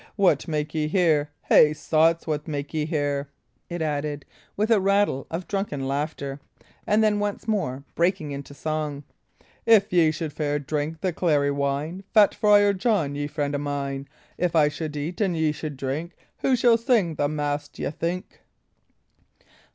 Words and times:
"What 0.15 0.47
make 0.47 0.73
ye 0.73 0.87
here? 0.87 1.29
Hey! 1.43 1.73
sots, 1.75 2.25
what 2.25 2.47
make 2.47 2.73
ye 2.73 2.87
here?" 2.87 3.29
it 3.69 3.83
added, 3.83 4.25
with 4.57 4.71
a 4.71 4.79
rattle 4.79 5.27
of 5.29 5.47
drunken 5.47 5.87
laughter; 5.87 6.39
and 6.87 7.03
then, 7.03 7.19
once 7.19 7.47
more 7.47 7.83
breaking 7.93 8.31
into 8.31 8.55
song: 8.55 9.03
"If 9.63 9.93
ye 9.93 10.09
should 10.09 10.35
drink 10.65 11.01
the 11.01 11.13
clary 11.13 11.51
wine, 11.51 12.03
Fat 12.15 12.33
Friar 12.33 12.73
John, 12.73 13.13
ye 13.13 13.27
friend 13.27 13.53
o' 13.53 13.59
mine 13.59 14.07
If 14.39 14.55
I 14.55 14.69
should 14.69 14.97
eat, 14.97 15.21
and 15.21 15.37
ye 15.37 15.51
should 15.51 15.77
drink, 15.77 16.15
Who 16.39 16.55
shall 16.55 16.77
sing 16.79 17.13
the 17.13 17.27
mass, 17.27 17.67
d'ye 17.67 17.91
think?" 17.91 18.41